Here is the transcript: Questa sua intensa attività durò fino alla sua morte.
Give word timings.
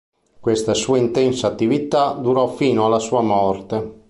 Questa 0.39 0.73
sua 0.73 0.97
intensa 0.97 1.45
attività 1.45 2.13
durò 2.13 2.47
fino 2.47 2.85
alla 2.87 2.97
sua 2.97 3.21
morte. 3.21 3.99